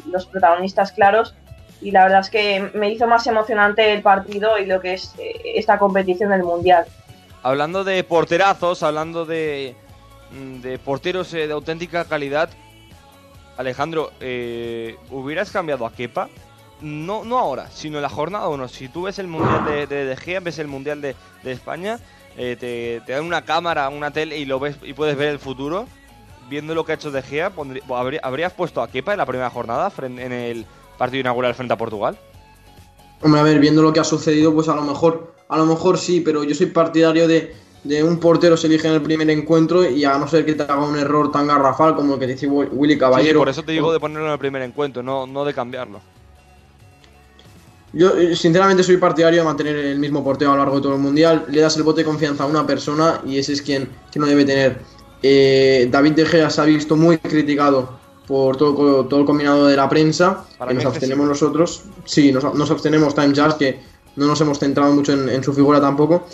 [0.09, 1.35] los protagonistas claros
[1.81, 5.13] y la verdad es que me hizo más emocionante el partido y lo que es
[5.17, 6.85] eh, esta competición del Mundial.
[7.43, 9.75] Hablando de porterazos, hablando de,
[10.61, 12.49] de porteros eh, de auténtica calidad,
[13.57, 16.29] Alejandro, eh, ¿hubieras cambiado a Kepa?
[16.81, 18.67] No, no ahora, sino la jornada 1.
[18.67, 21.99] Si tú ves el Mundial de, de, Gea, ves el Mundial de, España,
[22.35, 25.87] te, dan una cámara, una tele y lo ves y puedes ver el futuro.
[26.49, 27.53] Viendo lo que ha hecho De Gea,
[28.21, 30.65] ¿habrías puesto a Kepa en la primera jornada en el
[30.97, 32.19] partido inaugural frente a Portugal?
[33.21, 35.97] Hombre, a ver, viendo lo que ha sucedido, pues a lo mejor, a lo mejor
[35.97, 37.55] sí, pero yo soy partidario de,
[38.03, 40.83] un portero se elige en el primer encuentro y a no ser que te haga
[40.83, 43.39] un error tan garrafal como el que dice Willy Caballero.
[43.39, 45.99] por eso te digo de ponerlo en el primer encuentro, no, no de cambiarlo.
[47.93, 50.95] Yo, eh, sinceramente, soy partidario de mantener el mismo portero a lo largo de todo
[50.95, 51.45] el mundial.
[51.47, 54.27] Le das el bote de confianza a una persona y ese es quien, quien no
[54.27, 54.79] debe tener.
[55.23, 59.77] Eh, David De Gea se ha visto muy criticado por todo, todo el combinado de
[59.77, 61.83] la prensa, que nos abstenemos nosotros.
[62.03, 63.79] Sí, nos, nos abstenemos Time Jazz, que
[64.15, 66.27] no nos hemos centrado mucho en, su figura tampoco.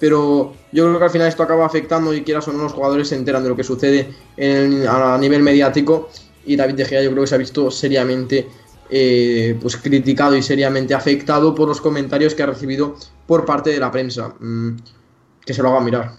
[0.00, 3.08] Pero yo creo que al final esto acaba afectando y quieras o no los jugadores
[3.08, 4.08] se enteran de lo que sucede
[4.88, 6.10] a nivel mediático.
[6.46, 8.48] Y David De Gea yo creo que se ha visto seriamente
[8.90, 13.80] eh, pues criticado y seriamente afectado por los comentarios que ha recibido por parte de
[13.80, 14.34] la prensa.
[14.38, 14.76] Mm,
[15.44, 16.12] que se lo haga mirar.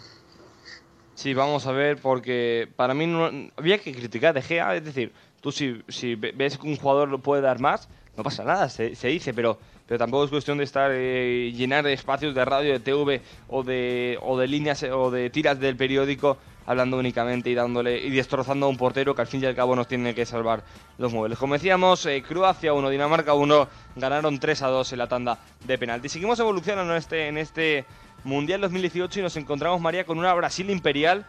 [1.13, 5.12] Sí, vamos a ver, porque para mí no, había que criticar de Gea, es decir,
[5.41, 9.34] tú si, ves que un jugador lo puede dar más, no pasa nada, se, dice,
[9.34, 13.63] pero, pero tampoco es cuestión de estar eh, llenar espacios de radio, de TV o
[13.63, 18.67] de, o de líneas o de tiras del periódico hablando únicamente y dándole y destrozando
[18.67, 20.63] a un portero que al fin y al cabo nos tiene que salvar
[20.99, 21.39] los muebles.
[21.39, 25.78] Como decíamos, eh, Croacia 1, Dinamarca 1, ganaron 3 a 2 en la tanda de
[25.80, 26.10] penalti.
[26.10, 27.86] Seguimos evolucionando en este, este
[28.23, 31.25] Mundial 2018 y nos encontramos, María, con una Brasil imperial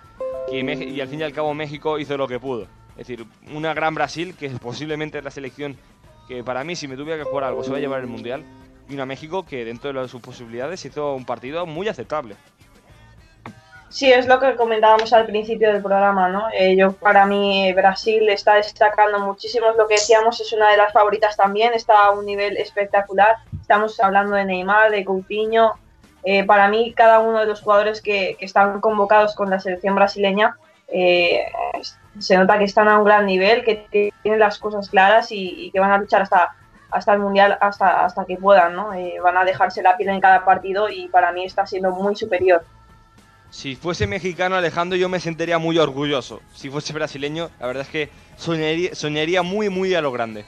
[0.51, 2.67] que y al fin y al cabo México hizo lo que pudo.
[3.01, 5.75] Es decir, una gran Brasil que posiblemente es la selección
[6.29, 8.45] que para mí, si me tuviera que jugar algo, se va a llevar el Mundial.
[8.91, 12.37] Y una México que dentro de sus posibilidades hizo un partido muy aceptable.
[13.89, 16.49] Sí, es lo que comentábamos al principio del programa, ¿no?
[16.53, 20.93] Eh, yo, para mí, Brasil está destacando muchísimo, lo que decíamos, es una de las
[20.93, 23.37] favoritas también, está a un nivel espectacular.
[23.63, 25.73] Estamos hablando de Neymar, de Coutinho,
[26.23, 30.59] eh, para mí, cada uno de los jugadores que, están convocados con la selección brasileña
[30.89, 31.47] eh,
[32.19, 35.81] se nota que están a un gran nivel, que, tienen las cosas claras y, que
[35.81, 36.55] van a luchar hasta,
[36.91, 38.75] hasta el Mundial, hasta, hasta que puedan.
[38.75, 38.93] ¿no?
[38.95, 42.17] Eh, van a dejarse la piel en cada partido y para mí está siendo muy
[42.17, 42.65] superior.
[43.51, 46.41] Si fuese mexicano Alejandro yo me sentiría muy orgulloso.
[46.55, 50.45] Si fuese brasileño, la verdad es que soñaría, soñaría muy muy a lo grande.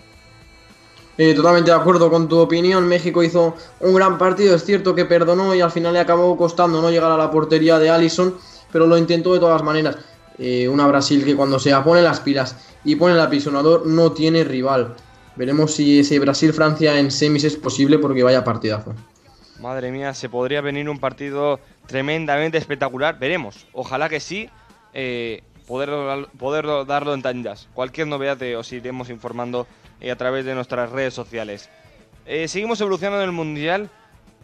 [1.19, 2.89] Eh, totalmente de acuerdo con tu opinión.
[2.89, 4.55] México hizo un gran partido.
[4.55, 7.79] Es cierto que perdonó y al final le acabó costando no llegar a la portería
[7.79, 8.39] de Allison,
[8.71, 9.99] pero lo intentó de todas maneras.
[10.39, 14.45] Eh, una Brasil que cuando se pone las pilas y pone el apisonador no tiene
[14.45, 14.95] rival.
[15.37, 18.95] Veremos si ese Brasil-Francia en semis es posible porque vaya partidazo.
[19.61, 23.19] Madre mía, se podría venir un partido tremendamente espectacular.
[23.19, 23.67] Veremos.
[23.73, 24.49] Ojalá que sí.
[24.93, 27.69] Eh, poder, poder darlo en tandas.
[27.73, 29.67] Cualquier novedad os iremos informando
[30.01, 31.71] eh, a través de nuestras redes sociales.
[32.27, 33.91] Eh, seguimos evolucionando en el Mundial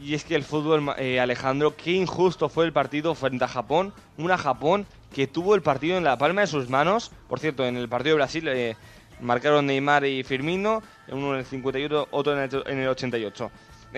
[0.01, 3.92] y es que el fútbol, eh, Alejandro, qué injusto fue el partido frente a Japón.
[4.16, 7.11] Una Japón que tuvo el partido en la palma de sus manos.
[7.29, 8.77] Por cierto, en el partido de Brasil
[9.21, 13.51] marcaron Neymar y Firmino, uno en el 58, otro en el, en el 88.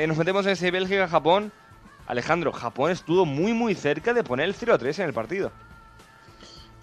[0.06, 1.52] nos metemos en ese Bélgica-Japón.
[2.06, 5.52] Alejandro, Japón estuvo muy muy cerca de poner el 0-3 en el partido.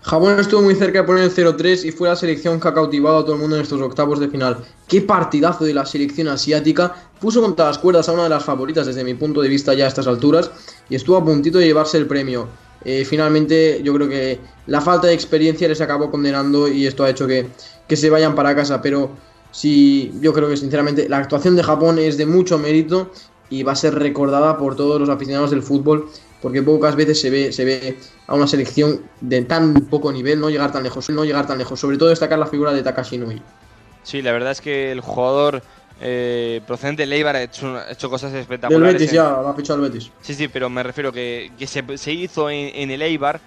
[0.02, 3.18] Japón estuvo muy cerca de poner el 0-3 y fue la selección que ha cautivado
[3.18, 4.64] a todo el mundo en estos octavos de final.
[4.88, 6.96] Qué partidazo de la selección asiática.
[7.20, 9.86] Puso contra las cuerdas a una de las favoritas desde mi punto de vista ya
[9.86, 10.50] a estas alturas
[10.90, 12.48] y estuvo a puntito de llevarse el premio.
[12.86, 17.10] Eh, finalmente yo creo que la falta de experiencia les acabó condenando y esto ha
[17.10, 17.48] hecho que,
[17.88, 18.82] que se vayan para casa.
[18.82, 19.12] Pero
[19.52, 23.12] sí, yo creo que sinceramente la actuación de Japón es de mucho mérito
[23.50, 26.10] y va a ser recordada por todos los aficionados del fútbol
[26.42, 30.50] porque pocas veces se ve, se ve a una selección de tan poco nivel no
[30.50, 33.42] llegar tan lejos, no llegar tan lejos, sobre todo destacar la figura de Takashi Nui.
[34.04, 35.64] Sí, la verdad es que el jugador
[36.00, 38.94] eh, procedente de Leibar ha hecho, hecho cosas espectaculares.
[38.94, 40.12] Del Betis ya, lo ha fichado el Betis.
[40.22, 43.40] Sí, sí, pero me refiero que, que se, se, hizo en, el Eibar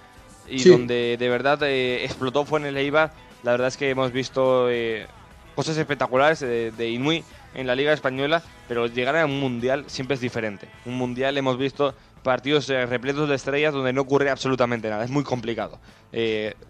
[0.49, 3.13] y donde de verdad eh, explotó fue en el Eibar.
[3.43, 5.07] La verdad es que hemos visto eh,
[5.55, 7.23] cosas espectaculares de, de Inui
[7.55, 10.67] en la Liga Española, pero llegar a un Mundial siempre es diferente.
[10.85, 15.05] Un Mundial hemos visto partidos eh, repletos de estrellas donde no ocurre absolutamente nada.
[15.05, 15.79] Es muy complicado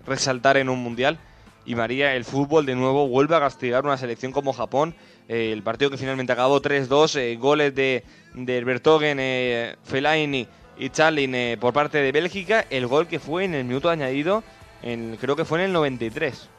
[0.05, 1.17] resaltar en un Mundial.
[1.65, 4.95] Y María, el fútbol de nuevo vuelve a castigar una selección como Japón.
[5.33, 9.17] Eh, el partido que finalmente acabó 3-2, goles de, de Bertogen,
[9.83, 12.65] Fellaini y Charlin por parte de Bélgica.
[12.69, 14.43] El gol que fue en el minuto añadido,
[14.81, 16.49] creo que fue en el 93.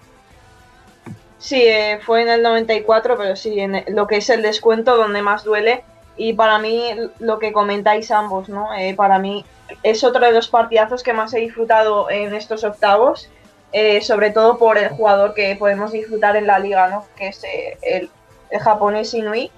[1.39, 1.65] Sí,
[2.07, 5.83] fue en el 94, pero sí, en lo que es el descuento donde más duele
[6.17, 8.73] y para mí, lo que comentáis ambos, ¿no?
[8.75, 9.45] Eh, para mí
[9.83, 13.31] es otro de los partidazos que más he disfrutado en estos octavos,
[13.73, 17.07] eh, sobre todo por el jugador que podemos disfrutar en la liga, ¿no?
[17.17, 18.11] Que es eh, el,
[18.61, 19.51] japonés Inui.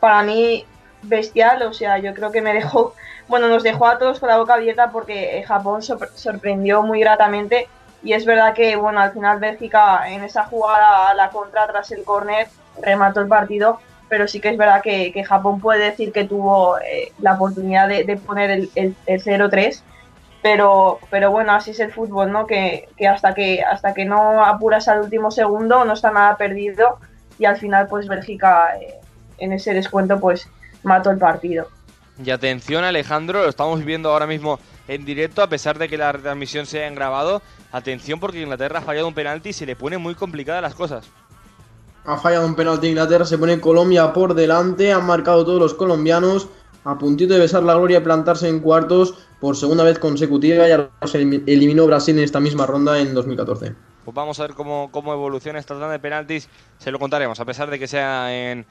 [0.00, 0.64] para mí,
[1.02, 2.94] bestial, o sea, yo creo que me dejó,
[3.28, 7.68] bueno, nos dejó a todos con la boca abierta porque Japón sorprendió muy gratamente.
[8.02, 11.90] Y es verdad que, bueno, al final Bélgica en esa jugada a la contra tras
[11.92, 12.48] el córner
[12.80, 13.78] remató el partido
[14.10, 18.16] pero sí que es verdad que, Japón puede decir que tuvo eh, la oportunidad de,
[18.16, 19.82] poner el, el, 0-3,
[20.42, 22.46] pero, pero bueno, así es el fútbol, ¿no?
[22.46, 26.98] Que, hasta que hasta que no apuras al último segundo no está nada perdido
[27.40, 28.94] y al final pues Bélgica eh,
[29.38, 30.48] en ese descuento pues
[30.84, 31.66] mató el partido.
[32.24, 36.12] Y atención Alejandro, lo estamos viendo ahora mismo en directo a pesar de que la
[36.12, 37.42] retransmisión sea en grabado.
[37.72, 41.10] Atención porque Inglaterra ha fallado un penalti y se le pone muy complicadas las cosas
[42.04, 46.48] ha fallado un penalti Inglaterra, se pone Colombia por delante, han marcado todos los colombianos,
[46.84, 50.90] a puntito de besar la gloria y plantarse en cuartos por segunda vez consecutiva, ya
[51.06, 53.74] se eliminó Brasil en esta misma ronda en 2014.
[54.04, 57.44] Pues vamos a ver cómo, cómo evoluciona esta tanda de penaltis, se lo contaremos, a
[57.44, 58.66] pesar de que sea en,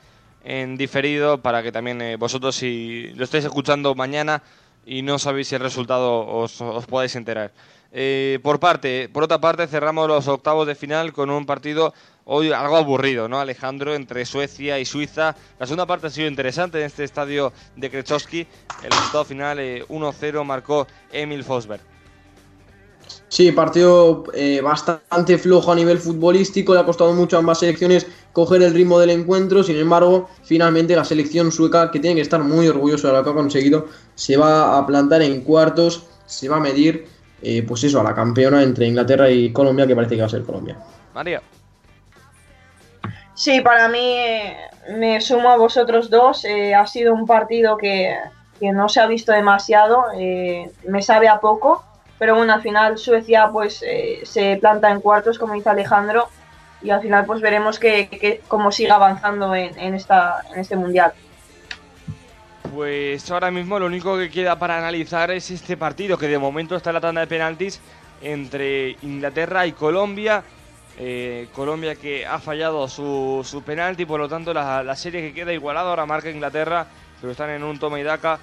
[0.77, 4.41] diferido, para que también eh, vosotros, si lo estáis escuchando mañana
[4.85, 7.51] y no sabéis si el resultado os, os podáis enterar.
[7.91, 11.93] Eh, por parte, por otra parte, cerramos los octavos de final con un partido
[12.25, 13.95] hoy algo aburrido, ¿no, Alejandro?
[13.95, 15.35] Entre Suecia y Suiza.
[15.57, 18.45] La segunda parte ha sido interesante en este estadio de Kreczowski.
[18.83, 21.81] El resultado final 1-0 eh, marcó Emil Fosberg.
[23.29, 28.07] Sí, partido eh, bastante flojo a nivel futbolístico, le ha costado mucho a ambas selecciones
[28.33, 32.41] coger el ritmo del encuentro, sin embargo, finalmente la selección sueca, que tiene que estar
[32.41, 36.57] muy orgulloso de lo que ha conseguido, se va a plantar en cuartos, se va
[36.57, 37.07] a medir,
[37.41, 40.31] eh, pues eso, a la campeona entre Inglaterra y Colombia, que parece que va a
[40.31, 40.77] ser Colombia.
[41.13, 41.41] María.
[43.35, 44.17] Sí, para mí
[44.97, 46.43] me sumo a vosotros dos.
[46.45, 48.15] Eh, ha sido un partido que,
[48.61, 51.83] no se ha visto demasiado, eh, me sabe a poco,
[52.19, 56.29] pero bueno, al final Suecia pues eh, se planta en cuartos, como dice Alejandro,
[56.81, 61.13] y al final pues veremos que, cómo sigue avanzando en, esta, en este mundial.
[62.75, 66.75] Pues ahora mismo lo único que queda para analizar es este partido, que de momento
[66.75, 67.81] está en la tanda de penaltis
[68.21, 70.43] entre Inglaterra y Colombia.
[71.01, 75.53] Eh, Colombia que ha fallado su, su penalti, por lo tanto la, serie que queda
[75.53, 76.87] igualada ahora marca Inglaterra,
[77.21, 78.39] pero están en un toma y daca.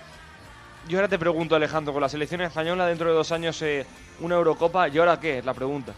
[0.88, 3.84] Yo ahora te pregunto Alejandro, con la selección española dentro de dos años eh,
[4.20, 5.38] una Eurocopa, ¿y ahora qué?
[5.38, 5.92] Es la pregunta.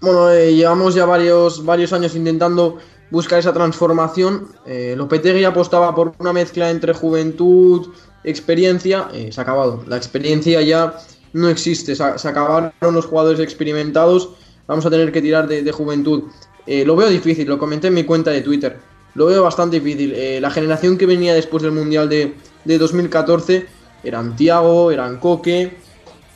[0.00, 2.78] Bueno, eh, llevamos ya varios, varios años intentando
[3.10, 4.48] buscar esa transformación.
[4.66, 9.84] Lopetegui apostaba por una mezcla entre juventud, experiencia, se ha acabado.
[9.86, 10.94] La experiencia ya
[11.32, 14.30] no existe, se, acabaron los jugadores experimentados
[14.66, 16.24] vamos a tener que tirar de, juventud.
[16.66, 18.78] Eh, lo veo difícil, lo comenté en mi cuenta de Twitter.
[19.14, 20.12] Lo veo bastante difícil.
[20.14, 23.66] Eh, la generación que venía después del Mundial de, 2014
[24.02, 25.76] eran Tiago, eran Coque,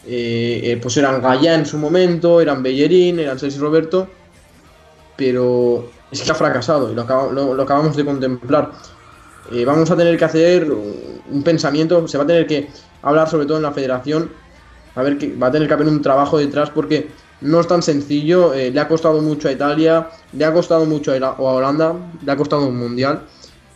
[0.07, 4.09] eh, pues eran Gaya en su momento, eran Bellerín, eran Sergio Roberto.
[5.17, 7.03] Pero es que ha fracasado y lo,
[7.63, 8.73] acabamos de contemplar.
[9.67, 12.69] vamos a tener que hacer un pensamiento, se va a tener que
[13.03, 14.31] hablar sobre todo en la federación.
[14.95, 17.09] A ver que va a tener que haber un trabajo detrás porque
[17.41, 21.13] no es tan sencillo, eh, le ha costado mucho a Italia, le ha costado mucho
[21.13, 23.23] a, Holanda, le ha costado un mundial.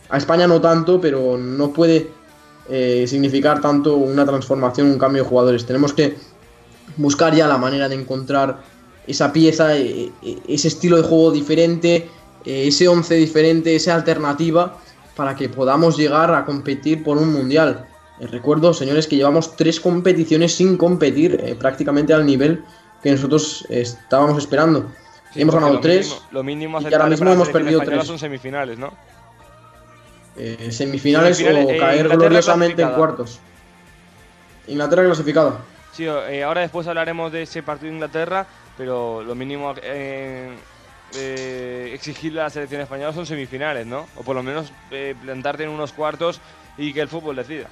[0.09, 2.09] A España no tanto, pero no puede
[2.69, 5.65] eh, significar tanto una transformación, un cambio de jugadores.
[5.65, 6.15] Tenemos que
[6.95, 8.61] buscar ya la manera de encontrar
[9.05, 10.11] esa pieza, eh,
[10.47, 12.09] ese estilo de juego diferente,
[12.45, 14.77] ese 11 diferente, esa alternativa
[15.15, 17.85] para que podamos llegar a competir por un mundial.
[18.19, 22.63] recuerdo, señores, que llevamos tres competiciones sin competir prácticamente al nivel
[23.01, 24.89] que nosotros estábamos esperando.
[25.35, 26.15] hemos ganado tres.
[26.31, 28.05] lo mínimo y ahora mismo hemos perdido tres.
[28.05, 28.93] son semifinales, ¿no?
[30.35, 33.39] Eh, semifinales, o eh, caer gloriosamente en cuartos.
[34.67, 35.59] Inglaterra clasificada.
[35.91, 39.75] Sí, eh, ahora después hablaremos de ese partido de Inglaterra, pero lo mínimo
[41.13, 44.07] exigirle a la selección española son semifinales, ¿no?
[44.15, 44.73] O por lo menos
[45.21, 46.41] plantarte en unos cuartos
[46.79, 47.67] y que el fútbol decida.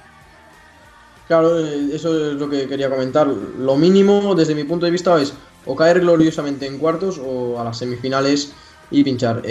[1.26, 3.26] Claro, eso es lo que quería comentar.
[3.26, 5.34] Lo mínimo, desde mi punto de vista, es
[5.66, 8.52] o caer gloriosamente en cuartos o a las semifinales
[8.92, 9.42] y pinchar.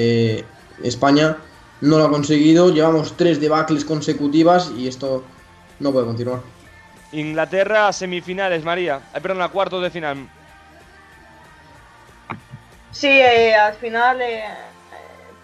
[0.81, 1.35] España
[1.81, 2.69] no lo ha conseguido.
[2.69, 5.23] Llevamos tres debacles consecutivas y esto
[5.79, 6.39] no puede continuar.
[7.11, 9.01] Inglaterra, semifinales, María.
[9.13, 10.29] Eh, perdón, a cuartos de final.
[12.91, 14.43] Sí, eh, al final eh,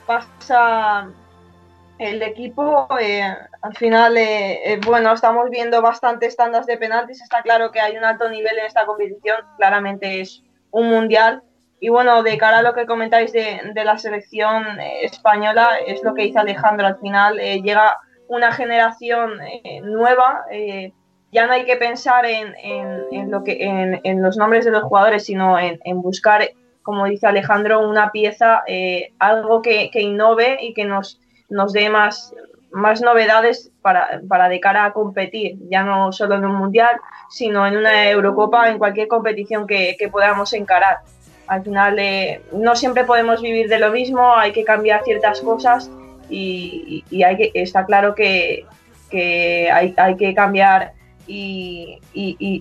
[0.06, 1.10] pasa
[1.98, 2.88] el equipo.
[2.90, 4.16] al final,
[4.86, 7.22] bueno, estamos viendo bastantes tandas de penaltis.
[7.22, 9.38] Está claro que hay un alto nivel en esta competición.
[9.58, 11.42] Claramente es un mundial.
[11.80, 14.66] Y bueno, de cara a lo que comentáis de, de la selección
[15.02, 16.88] española, es lo que dice Alejandro.
[16.88, 17.98] Al final llega
[18.28, 19.40] una generación
[19.84, 20.46] nueva
[21.32, 22.56] ya no hay que pensar en,
[23.12, 26.50] en, lo que, en, los nombres de los jugadores, sino en, buscar,
[26.84, 31.20] como dice Alejandro, una pieza, eh, algo que, que, innove y que nos,
[31.50, 32.34] nos dé más,
[32.72, 36.96] más novedades para, para, de cara a competir, ya no solo en un mundial,
[37.30, 41.00] sino en una Eurocopa, en cualquier competición que, que podamos encarar.
[41.48, 45.90] Al final, eh, no siempre podemos vivir de lo mismo, hay que cambiar ciertas cosas
[46.30, 48.66] y, y hay que, está claro que,
[49.12, 50.94] hay, que cambiar
[51.26, 52.00] y,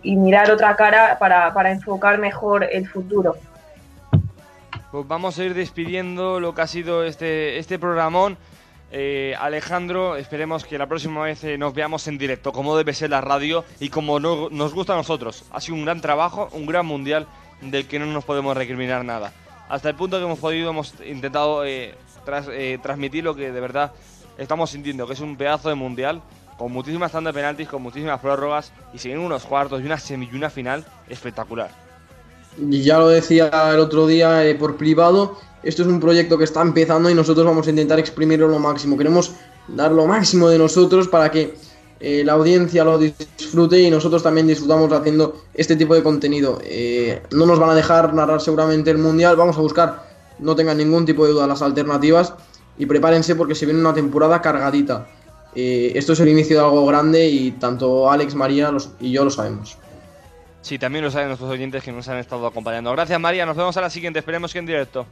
[0.05, 3.37] mirar otra cara para, enfocar mejor el futuro.
[4.91, 8.39] Pues vamos a ir despidiendo lo que ha sido este, este programón.
[8.93, 13.11] Eh, Alejandro, esperemos que la próxima vez eh, nos veamos en directo, como debe ser
[13.11, 15.45] la radio y como nos gusta a nosotros.
[15.51, 17.27] Ha sido un gran trabajo, un gran mundial
[17.61, 19.33] del que no nos podemos recriminar nada.
[19.69, 21.95] Hasta el punto que hemos podido, hemos intentado eh,
[22.83, 23.93] transmitir lo que de verdad
[24.39, 26.23] estamos sintiendo, que es un pedazo de mundial
[26.59, 30.27] con muchísimas tandas de penaltis, con muchísimas prórrogas y siguen unos cuartos y una semi
[30.51, 31.71] final espectacular.
[32.59, 36.45] Y ya lo decía el otro día eh, por privado, esto es un proyecto que
[36.45, 38.97] está empezando y nosotros vamos a intentar exprimirlo lo máximo.
[38.97, 39.33] Queremos
[39.69, 41.55] dar lo máximo de nosotros para que
[41.99, 46.59] eh, la audiencia lo disfrute y nosotros también disfrutamos haciendo este tipo de contenido.
[46.63, 50.03] Eh, no nos van a dejar narrar seguramente el Mundial, vamos a buscar,
[50.39, 52.35] no tengan ningún tipo de duda, las alternativas
[52.79, 55.07] y prepárense porque se viene una temporada cargadita.
[55.55, 58.71] Eh, esto es el inicio de algo grande y tanto Alex, María
[59.01, 59.79] y yo lo sabemos.
[60.61, 62.93] Sí, también lo saben nuestros oyentes que nos han estado acompañando.
[62.93, 65.07] Gracias María, nos vemos a la siguiente, esperemos que en directo.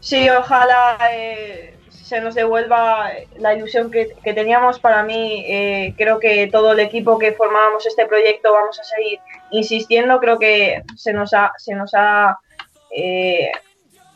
[0.00, 1.74] Sí, ojalá eh,
[2.10, 4.78] se nos devuelva la ilusión que, teníamos.
[4.78, 9.18] Para mí, eh, creo que todo el equipo que formábamos este proyecto vamos a seguir
[9.50, 10.20] insistiendo.
[10.20, 12.38] Creo que se nos ha, se nos ha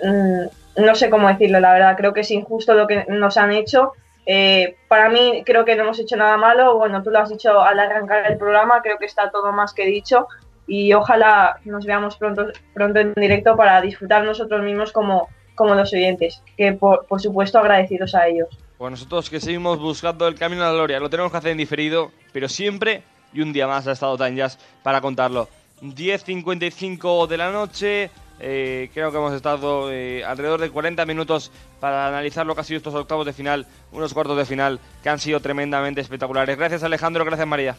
[0.03, 1.97] mm, no sé cómo decirlo, la verdad.
[1.97, 3.93] Creo que es injusto lo que nos han hecho
[4.27, 6.77] eh, para mí creo que no hemos hecho nada malo.
[6.77, 9.87] Bueno, tú lo has dicho al arrancar el programa, creo que está todo más que
[9.87, 10.29] dicho
[10.67, 15.93] y ojalá nos veamos pronto, pronto en directo para disfrutar nosotros mismos como, como los
[15.93, 18.49] oyentes, que por, supuesto agradecidos a ellos.
[18.79, 21.59] Pues nosotros que seguimos buscando el camino a la gloria, lo tenemos que hacer en
[21.59, 23.03] diferido, pero siempre
[23.33, 25.49] y un día más ha estado Time Jazz para contarlo.
[25.83, 31.51] 10.55 de la noche, eh, creo que hemos estado eh, alrededor de 40 minutos
[31.81, 35.09] para analizar lo que ha sido estos octavos de final, unos cuartos de final que
[35.09, 36.57] han sido tremendamente espectaculares.
[36.57, 37.77] Gracias Alejandro, gracias María.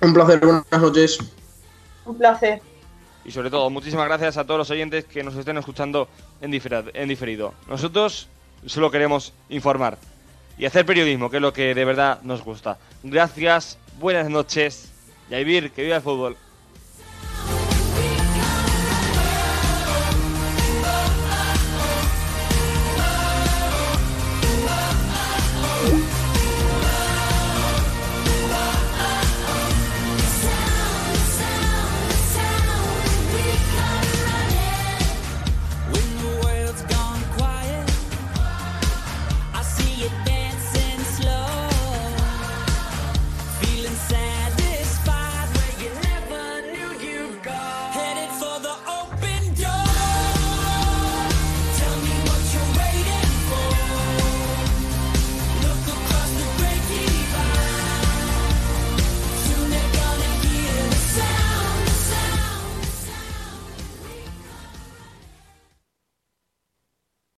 [0.00, 1.18] Un placer, buenas noches.
[2.04, 2.60] Un placer.
[3.24, 6.08] Y sobre todo, muchísimas gracias a todos los oyentes que nos estén escuchando
[6.40, 7.54] en, diferido.
[7.68, 8.28] Nosotros
[8.66, 9.98] solo queremos informar
[10.58, 12.78] y hacer periodismo, que es lo que de verdad nos gusta.
[13.02, 14.92] Gracias, buenas noches
[15.30, 16.36] y que viva el fútbol.